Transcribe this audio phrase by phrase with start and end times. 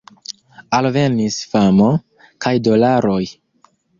[0.77, 1.91] Alvenis famo,
[2.45, 3.21] kaj dolaroj.